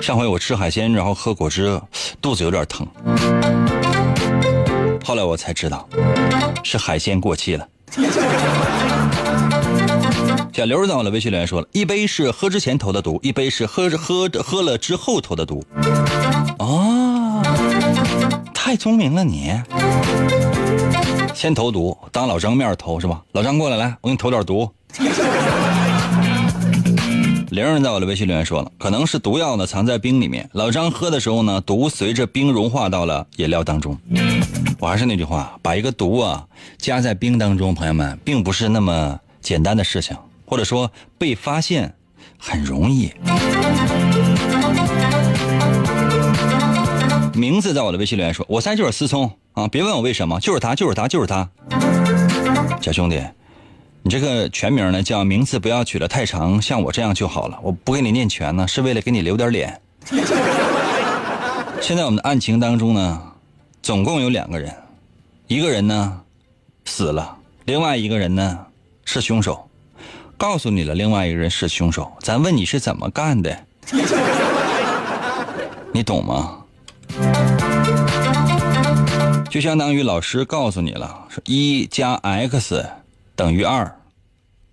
[0.00, 1.80] 上回我吃海鲜，然后喝果汁，
[2.20, 2.86] 肚子有点疼。
[5.04, 5.88] 后来我才知道，
[6.62, 7.66] 是海鲜过期了。
[10.52, 15.62] 小刘在我的微信留言说了，一杯是喝之前投的毒，一杯是喝着喝着喝了之后投的毒。
[16.58, 17.42] 哦，
[18.54, 19.52] 太聪明了你！
[21.34, 23.22] 先投毒，当老张面投是吧？
[23.32, 24.70] 老张过来，来，我给你投点毒。
[27.56, 33.98] 玲儿在我的微信留言说了，可能是毒药呢藏在冰里面，老张喝的时候呢，毒随着冰融化到了饮料当中。
[34.78, 36.46] 我还是那句话，把一个毒啊
[36.76, 40.14] 加在冰当中，朋友们，并不是那么简单的事情。
[40.44, 41.94] 或者说被发现
[42.38, 43.10] 很容易。
[47.34, 51.48] 名字在我的微信留言说：“我猜就是思聪啊，别问我为什么，就是他，就是他，就是他。”
[52.82, 53.18] 小兄弟，
[54.06, 57.58] 你这个全名呢叫名字不要取得太长，像我这样就好了。
[57.60, 59.80] 我不给你念全呢，是为了给你留点脸。
[61.82, 63.20] 现在我们的案情当中呢，
[63.82, 64.72] 总共有两个人，
[65.48, 66.20] 一个人呢
[66.84, 68.56] 死了，另外一个人呢
[69.04, 69.68] 是凶手。
[70.36, 72.12] 告诉你了，另外一个人是凶手。
[72.20, 73.58] 咱问你是怎么干的，
[75.90, 76.58] 你懂吗？
[79.50, 82.86] 就相当于老师告诉你了，说一加 x
[83.36, 84.00] 等于二，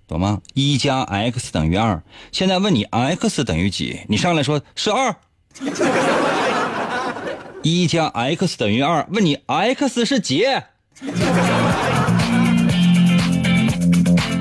[0.07, 0.39] 懂吗？
[0.53, 2.01] 一加 x 等于二。
[2.31, 5.13] 现在问你 x 等于几，你上来说是二。
[7.61, 10.45] 一加 x 等于二，问你 x 是几？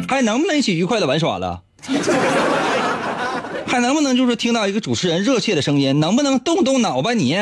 [0.09, 1.63] 还能不能一起愉快的玩耍了？
[3.67, 5.99] 还能不能就是听到一个主持人热切的声音？
[5.99, 7.35] 能不能动动脑吧你？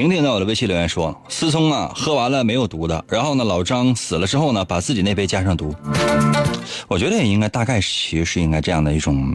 [0.00, 3.04] 婷婷在我的微信留言说：“思聪啊，喝完了没有毒的。
[3.06, 5.74] 然后呢，老张死了之后呢，把自己那杯加上毒。
[6.88, 9.30] 我觉得也应该大概其实是应该这样的一种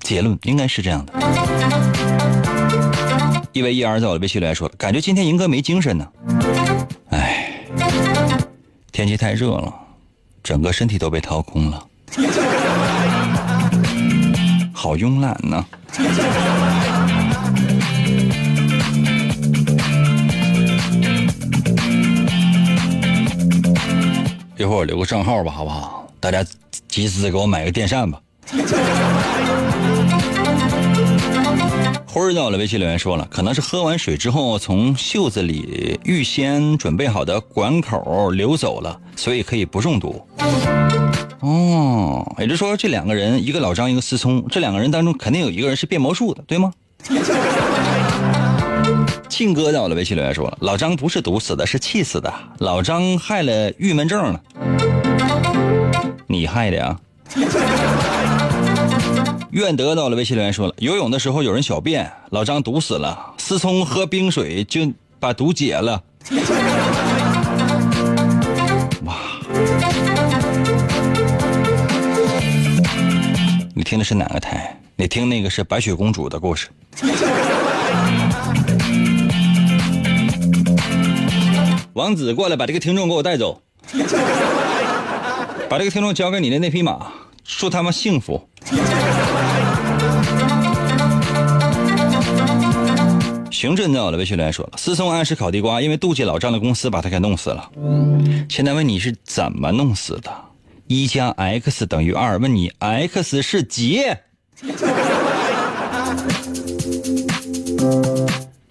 [0.00, 1.14] 结论，应该是这样的。”
[3.52, 6.06] 一位一儿在我的微信留言说：“感觉今天赢哥没精神呢。”
[7.08, 7.64] 哎
[8.92, 9.72] 天气太热了，
[10.42, 11.82] 整个身体都被掏空了，
[14.74, 15.64] 好慵懒呢。
[24.56, 26.06] 一会儿我留个账号吧，好不好？
[26.20, 26.44] 大家
[26.86, 28.20] 集资给我买个电扇吧。
[32.06, 40.24] 辉儿在我的微信留言说了，可能是喝完水之后从袖子里预先准备好的管口流走了，所以可以不中毒。
[41.40, 46.72] 哦，也就是说这两个人，一个老张，一个思聪，这两个人当中肯定有一个人是变魔术的，对吗？
[49.36, 52.32] 庆哥在我的微信留言说了，老张不是毒死的，是气死的。
[52.58, 54.40] 老张害了郁闷症了，
[56.28, 56.96] 你害的呀？
[59.50, 63.34] 愿得到了微信留言说了，游泳的时候有人小便，老张毒死了。
[63.38, 66.00] 思聪喝冰水就把毒解了。
[69.04, 69.16] 哇！
[73.74, 74.78] 你听的是哪个台？
[74.94, 76.68] 你听那个是白雪公主的故事。
[81.94, 83.62] 王子过来，把这个听众给我带走，
[85.70, 87.06] 把这个听众交给你的那匹马，
[87.44, 88.48] 祝他们幸福。
[93.52, 97.70] 熊震在我的微信留言说了：“思聪暗示烤地瓜，因为妒忌老张的公司把他给弄死了。
[98.48, 100.30] 现在问你是怎么弄死的？
[100.88, 104.02] 一加 x 等于二，问你 x 是几？”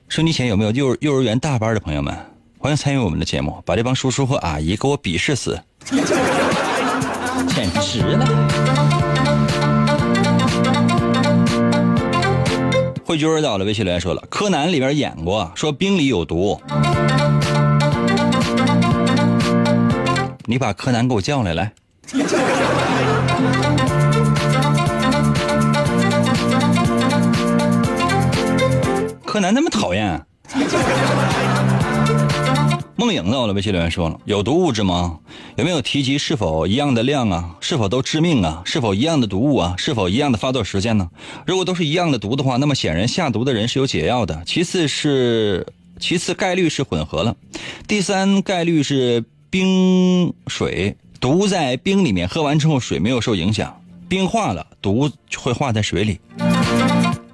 [0.10, 2.14] 收机前有没有幼幼儿园大班的朋友们？
[2.64, 5.62] 欢迎参与我们的节目，把这帮叔叔和阿姨给我鄙视死！
[5.86, 8.26] 简直了！
[13.06, 16.58] 慧君儿到了，微信留言说了，柯南里边演过，说冰里有毒。
[20.46, 21.74] 你把柯南给我叫来，来。
[29.26, 30.26] 柯南那么讨厌。
[32.96, 35.18] 梦影到了，微信留言说了，有毒物质吗？
[35.56, 37.56] 有没有提及是否一样的量啊？
[37.60, 38.62] 是否都致命啊？
[38.66, 39.74] 是否一样的毒物啊？
[39.78, 41.10] 是否一样的发作时间呢？
[41.48, 44.44] 如果都是一样的毒的话，那么显然下毒的人是有解药的。
[44.46, 45.66] 其次是，
[46.00, 47.36] 其次概率是混合了，
[47.88, 53.76] 第三概率是冰水毒在冰里面，喝完之后水没有受影响，
[54.08, 56.20] 冰化了，毒会化在水里。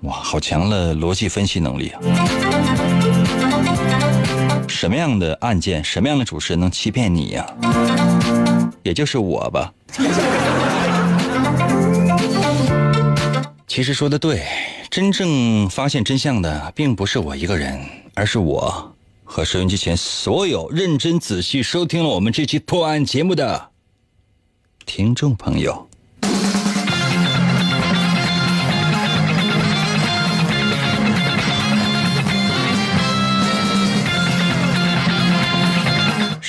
[0.04, 2.00] 哇，好强的逻辑分析能力啊！
[4.80, 7.46] 什么样的案件，什么样的主持人能欺骗你呀？
[8.82, 9.74] 也就是我吧。
[13.68, 14.46] 其实说的对，
[14.90, 17.78] 真正发现真相的并不是我一个人，
[18.14, 23.72] 而是我和收音机前所有认真仔细收听了我们这期破案节目的
[24.86, 25.89] 听众朋友。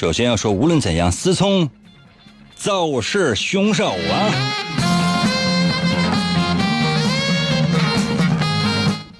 [0.00, 1.68] 首先要说，无论怎样，思聪
[2.56, 4.32] 就是凶手啊！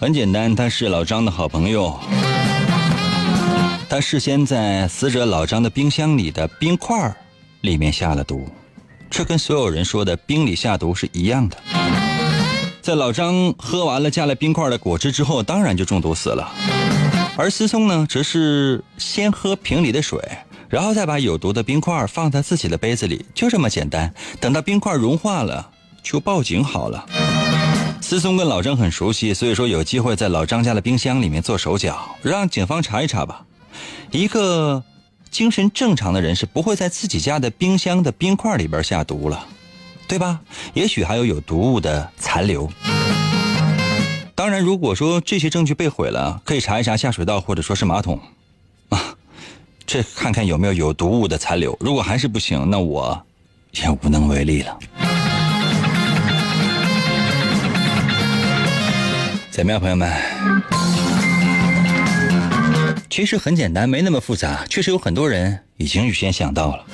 [0.01, 2.01] 很简单，他是老张的好朋友，
[3.91, 7.15] 他事先在死者老张的冰箱里的冰块
[7.61, 8.49] 里面下了毒，
[9.11, 11.59] 这跟所有人说的冰里下毒是一样的。
[12.81, 16.51] 在老张喝完了加了冰块的果汁之后，当然就中毒死了，
[17.37, 20.19] 而思聪呢，则是先喝瓶里的水。
[20.71, 24.15] 然后再把有毒的冰块放在自己的杯子里，就这么简单。
[24.39, 25.69] 等到冰块融化了，
[26.03, 27.05] 就报警好了。
[28.01, 33.45] 思聪跟老张很熟悉，所以说有机会在老张家的冰箱里面做手脚，让警方查一查吧。
[34.13, 34.83] 一个
[35.31, 39.45] 精神正常的人是不会在自己家的冰箱的冰块里边下毒了，
[40.07, 40.41] 对吧？
[40.75, 42.71] 也许还有有毒物的残留。
[44.35, 48.19] 当然，如果说这些证据被毁了，可以查一查下水道或者说是马桶。
[49.93, 53.21] 这看看有没有有毒物的残留，如果还是不行，那我
[53.73, 54.79] 也无能为力了。
[59.51, 60.09] 怎么样，朋友们？
[63.11, 64.65] 其实很简单，没那么复杂。
[64.71, 66.85] 确实有很多人已经预先想到了。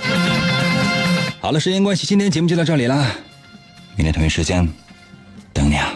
[1.38, 3.14] 好了，时间关系，今天节目就到这里了。
[3.94, 4.66] 明天同一时间
[5.52, 5.95] 等你啊。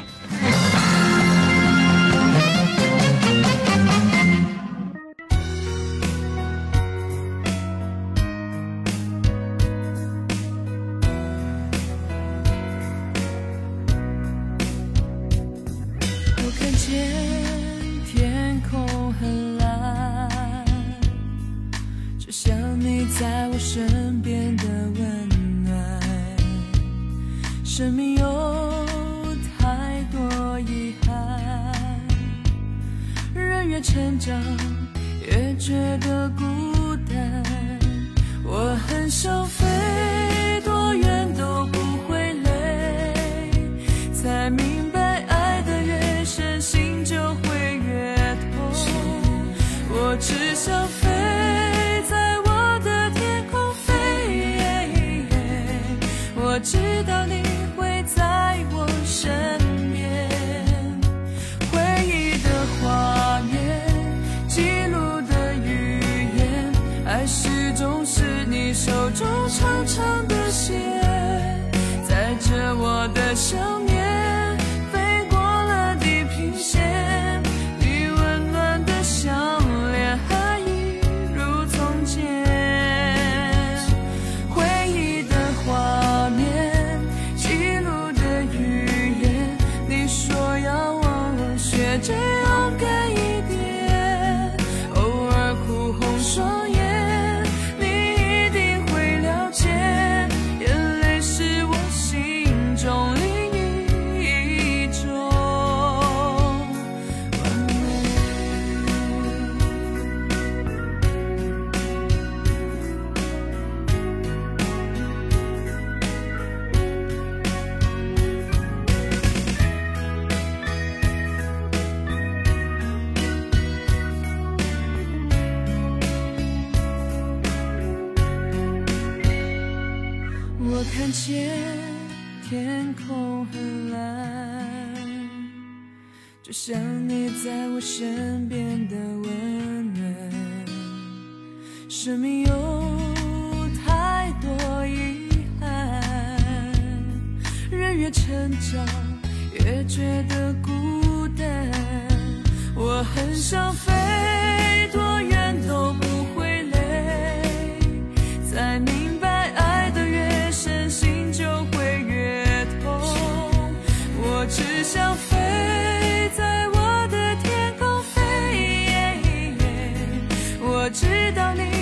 [170.92, 171.79] 知道你